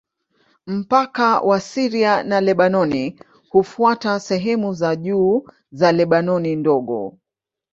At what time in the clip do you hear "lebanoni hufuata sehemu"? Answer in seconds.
2.41-4.73